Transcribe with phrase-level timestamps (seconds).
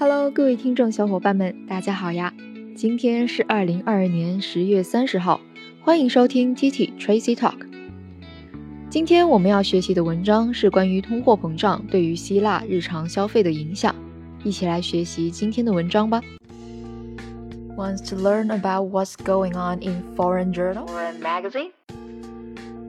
[0.00, 2.32] Hello，各位听众小伙伴们，大家好呀！
[2.76, 5.40] 今天是二零二二年十月三十号，
[5.82, 7.77] 欢迎收听 Titi Tracy Talk。
[8.89, 13.95] 今天我们要学习的文章是关于通货膨胀对于希腊日常消费的影响，
[14.43, 16.21] 一起来学习今天的文章吧。
[17.75, 21.71] Wants to learn about what's going on in foreign journal or magazine?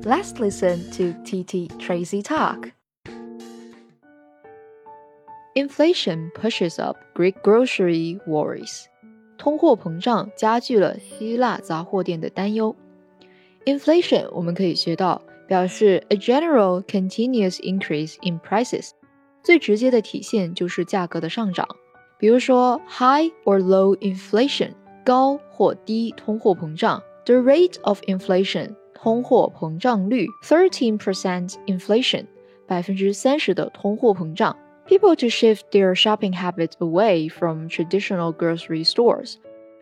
[0.03, 2.73] Let's listen to TT Tracy talk.
[5.55, 8.85] Inflation pushes up Greek grocery worries.
[9.39, 12.77] 通货膨胀加剧了希腊杂货店的担忧。
[13.65, 18.91] Inflation 我们可以学到， 表示 a general continuous increase in prices，
[19.43, 21.69] 最直接的体现就是价格的上涨。
[22.19, 24.71] 比如说 high or low inflation，
[25.05, 27.03] 高或低通货膨胀。
[27.27, 32.27] The rate of inflation，通货膨胀率，thirteen percent inflation，
[32.67, 34.57] 百分之三十的通货膨胀。
[34.87, 39.37] People to shift their shopping habits away from traditional grocery stores，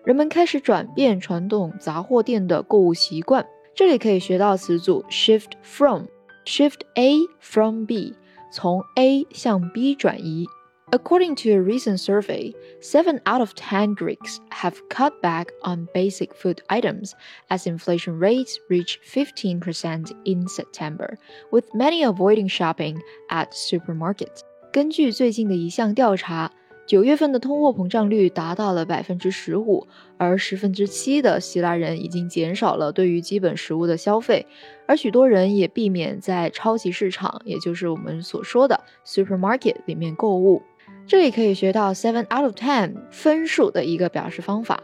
[0.04, 3.44] 人们开始转变传统杂货店的购物习惯。
[3.76, 8.14] 这里可以学到词组 shift from，shift A from B，
[8.52, 10.46] 从 A 向 B 转移。
[10.90, 16.58] According to a recent survey, 7 out of 10 Greeks have cut back on basic food
[16.68, 17.12] items
[17.48, 21.16] as inflation rates reach 15% in September,
[21.50, 24.40] with many avoiding shopping at supermarkets.
[24.70, 26.52] 根据最近的一项调查，
[26.87, 29.85] 九月份的通货膨胀率达到了百分之十五，
[30.17, 34.47] 而十分之七的希腊人已经减少了对于基本食物的消费，
[34.87, 40.61] 而许多人也避免在超级市场，也就是我们所说的 supermarket 里面购物。
[41.05, 44.81] 这里可以学到 seven out of ten 分数的一个表示方法。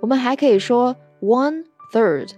[0.00, 2.30] 我们还可以说 one third，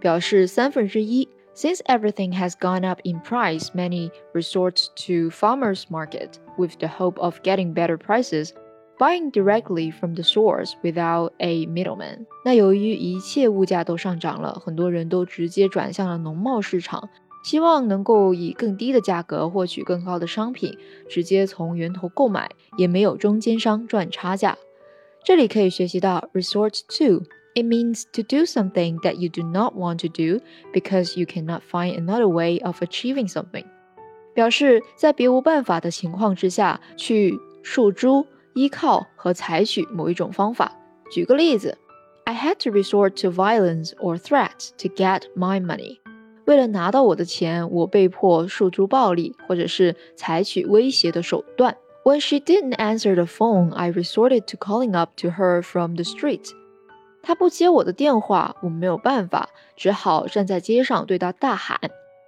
[0.00, 1.28] 表示三分之一。
[1.54, 7.40] Since everything has gone up in price, many resort to farmers market with the hope of
[7.42, 8.52] getting better prices,
[9.01, 12.25] buying directly from the source without a middleman.
[12.43, 17.09] 那由于一切物价都上涨了，很多人都直接转向了农贸市场，
[17.43, 20.75] 希望能够以更低的价格获取更高的商品，
[21.07, 24.57] 直接从源头购买，也没有中间商赚差价。
[25.23, 31.25] 这里可以学习到 resort to。It means to do something that you do not want to do because you
[31.25, 33.65] cannot find another way of achieving something，
[34.35, 40.72] 表示在别无办法的情况之下去诉诸、 依靠和采取某一种方法。
[41.10, 41.76] 举个例子
[42.24, 45.98] ，I had to resort to violence or threats to get my money。
[46.46, 51.76] 为了拿到我的钱，我被迫诉诸暴力或者是采取威胁的手段。
[52.04, 56.50] When she didn't answer the phone, I resorted to calling up to her from the street.
[57.22, 61.78] 她不接我的电话，我没有办法，只好站在街上对她大喊。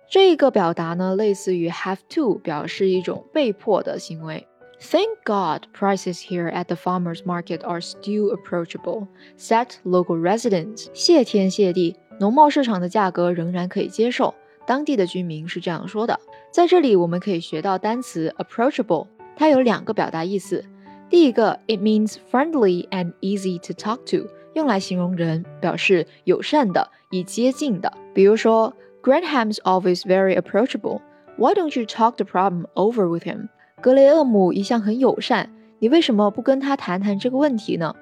[0.09, 4.47] 这个表达呢，类似于 have to，表示一种被迫的行为。
[4.81, 9.09] Thank God prices here at the farmers market are still approachable,
[9.39, 10.89] said local residents.
[10.93, 14.35] 谢天谢地，农贸市场的价格仍然可以接受。
[14.67, 16.19] 当地的居民是这样说的。
[16.51, 20.65] 在这里，我们可以学到单词 approachable，它有两个表达意思。
[21.09, 27.93] 第一个，it means friendly and easy to talk to，用来形容人，表示友善的、易接近的。
[28.12, 31.01] 比如说，Graham's always very approachable.
[31.37, 33.49] Why don't you talk the problem over with him?
[33.84, 35.50] 格雷厄姆一向很友善，
[35.80, 37.96] 你为什么不跟他谈谈这个问题呢？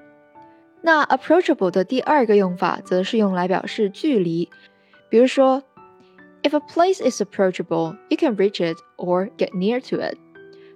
[0.82, 4.48] 那 approachable 的第二个用法则是用来表示距离。
[5.08, 5.62] 比如说，
[6.42, 10.16] If a place is approachable, you can reach it or get near to it，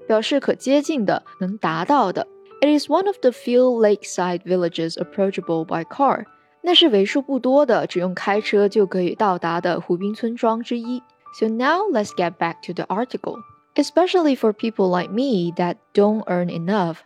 [0.06, 2.26] 表示可接近的、能达到的。
[2.60, 6.24] It is one of the few lakeside villages approachable by car.
[6.62, 11.02] 那是为数不多的只用开车就可以到达的湖滨村庄之一。
[11.38, 13.38] So now let's get back to the article.
[13.77, 17.03] Especially for people like me that don't earn enough.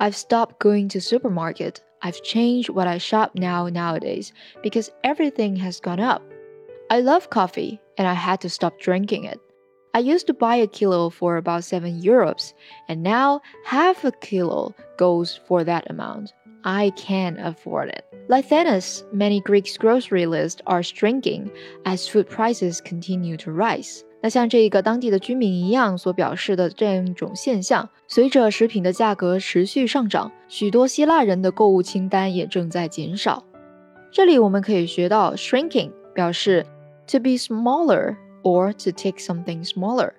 [0.00, 1.82] I've stopped going to supermarket.
[2.02, 4.32] I've changed what I shop now nowadays
[4.62, 6.22] because everything has gone up.
[6.90, 9.40] I love coffee and I had to stop drinking it.
[9.94, 12.52] I used to buy a kilo for about 7 euros,
[12.88, 16.32] and now half a kilo goes for that amount.
[16.64, 18.04] I can't afford it.
[18.28, 21.50] Like Thanos, many Greeks' grocery lists are shrinking
[21.84, 24.04] as food prices continue to rise.
[24.20, 33.44] 那像这个当地的居民一样所表示的这样一种现象，随着食品的价格持续上涨，许多希腊人的购物清单也正在减少。
[34.10, 36.66] 这里我们可以学到 shrinking，表示
[37.06, 40.10] to be smaller or to take something smaller，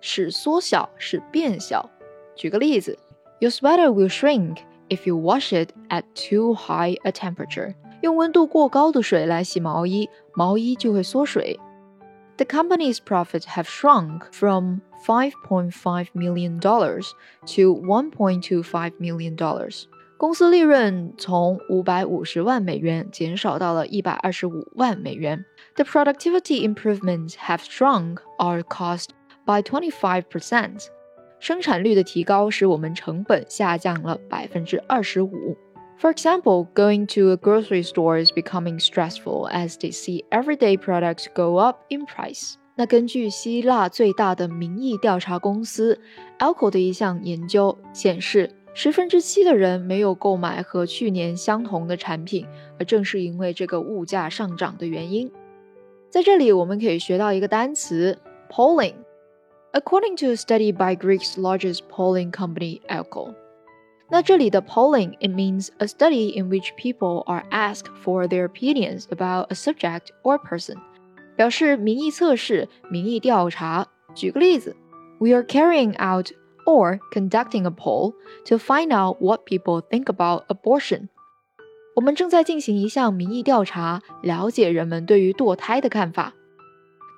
[0.00, 1.88] 使缩小，使变小。
[2.36, 2.98] 举个例子
[3.38, 4.58] ，Your sweater will shrink
[4.90, 7.74] if you wash it at too high a temperature。
[8.02, 11.58] 用温度过高的水来洗毛衣，毛衣就会缩水。
[12.37, 19.37] The company's profits have shrunk from $5.5 million to $1.25 million.
[20.17, 25.43] 公司利润从五百五十万美元减少到了一百二十五万美元。
[25.75, 29.09] The productivity improvements have shrunk our cost
[29.45, 30.87] by 25%.
[31.39, 35.57] 生产率的提高使我们成本下降了百分之二十五。
[35.97, 41.27] For example, going to a grocery store is becoming stressful as they see everyday products
[41.33, 42.55] go up in price.
[42.75, 45.99] 那根据希腊最大的民意调查公司
[46.39, 52.45] Alco 的一项研究显示，十分之七的人没有购买和去年相同的产品，
[52.79, 55.31] 而正是因为这个物价上涨的原因。
[56.09, 58.17] 在这里，我们可以学到一个单词
[58.49, 63.33] polling。According to a study by Greece's largest polling company Alco.
[64.09, 69.47] 那这里的 polling it means a study in which people are asked for their opinions about
[69.49, 70.77] a subject or person，
[71.35, 73.87] 表示民意测试、民意调查。
[74.13, 74.75] 举个例子，
[75.19, 76.31] We are carrying out
[76.65, 78.13] or conducting a poll
[78.45, 81.07] to find out what people think about abortion。
[81.95, 86.33] 我们正在进行一项民意调查，了解人们对于堕胎的看法。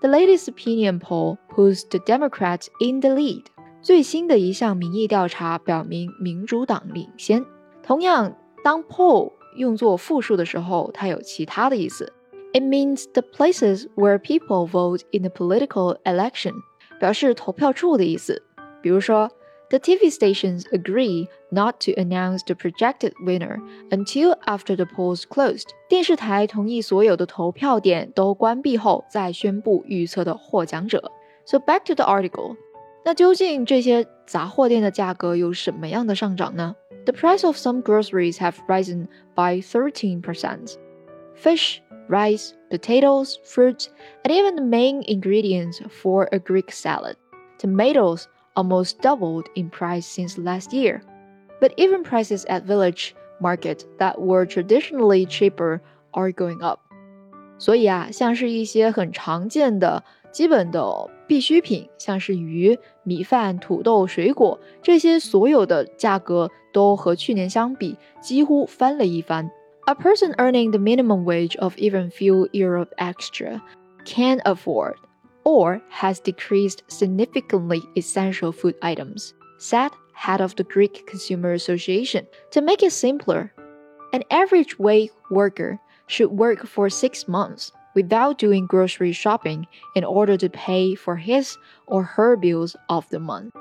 [0.01, 3.45] The latest opinion poll puts the Democrats in the lead。
[3.81, 7.45] 最新的一项民意调查表明，民主党领先。
[7.83, 12.11] 同样，当 poll 用作复数的时候，它有其他的意思。
[12.53, 16.53] It means the places where people vote in a political election，
[16.99, 18.41] 表示投票处的意思。
[18.81, 19.29] 比如说，
[19.69, 25.67] The TV stations agree not to announce the projected winner until after the polls closed。
[25.89, 31.11] 电视台同意所有的投票点都关闭后再宣布预测的获奖者。
[31.45, 32.55] So back to the article.
[33.03, 36.75] 那究竟这些杂货店的价格有什么样的上涨呢？
[37.05, 40.75] The price of some groceries have risen by 13%.
[41.35, 41.79] Fish,
[42.09, 43.87] rice, potatoes, fruit,
[44.23, 47.15] and even the main ingredients for a Greek salad.
[47.59, 48.25] Tomatoes
[48.55, 51.01] almost doubled in price since last year.
[51.61, 55.81] But even prices at village market that were traditionally cheaper
[56.13, 56.79] are going up.
[57.59, 69.49] 所以啊，像是一些很常见的基本的 必需品，像是鱼、米饭、土豆、水果这些，所有的价格都和去年相比几乎翻了一番。
[69.87, 73.61] A person earning the minimum wage of even few Europe extra
[74.03, 74.95] can afford
[75.43, 82.25] or has decreased significantly essential food items, said head of the Greek Consumer Association.
[82.51, 83.51] To make it simpler,
[84.11, 90.35] an average wage worker should work for six months without doing grocery shopping in order
[90.37, 91.57] to pay for his
[91.87, 93.53] or her bills of the month.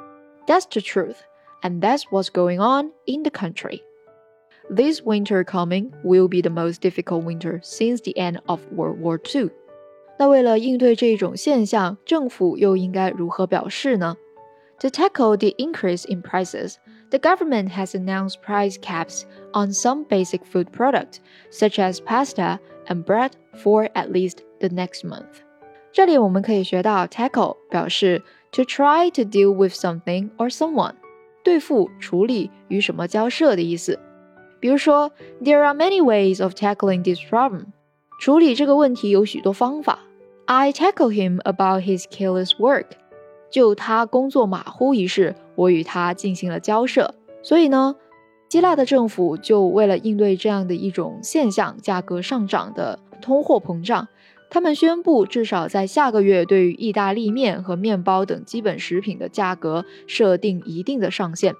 [0.46, 1.22] That's the truth,
[1.62, 3.82] and that's what's going on in the country.
[4.70, 9.20] This winter coming will be the most difficult winter since the end of World War
[9.34, 9.50] II.
[10.18, 14.16] 那为了应对这种现象，政府又应该如何表示呢？
[14.80, 16.76] To tackle the increase in prices,
[17.10, 21.18] the government has announced price caps on some basic food products,
[21.50, 22.58] such as pasta
[22.88, 23.30] and bread
[23.62, 25.42] for at least the next month.
[25.92, 30.94] 这里我们可以学到 tackle 表示 to try to deal with something or someone，
[31.42, 33.98] 对付、处理、与什么交涉的意思。
[34.60, 37.66] 比如说，There are many ways of tackling this problem。
[38.20, 39.98] 处理这个问题有许多方法。
[40.46, 42.86] I tackle him about his careless work。
[43.50, 47.14] 就他工作马虎一事，我与他进行了交涉。
[47.42, 47.94] 所以呢，
[48.49, 54.07] 希腊的政府就为了应对这样的一种现象，价格上涨的通货膨胀，
[54.49, 61.53] 他们宣布至少在下个月对于意大利面和面包等基本食品的价格设定一定的上限。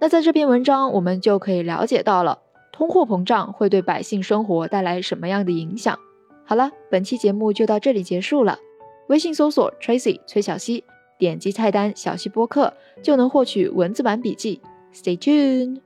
[0.00, 2.40] 那在这篇文章，我们就可以了解到了
[2.72, 5.96] 通货膨胀会对百姓生活带来什么样的影响。
[6.44, 8.58] 好了，本期节目就到这里结束了。
[9.08, 10.82] 微信搜索 Tracy 崔小溪，
[11.20, 14.60] 点击菜单小溪播客就能获取文字版笔记。
[14.92, 15.85] Stay tuned。